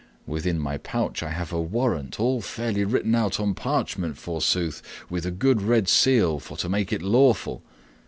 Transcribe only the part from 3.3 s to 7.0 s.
on parchment, forsooth, with a great red seal for to make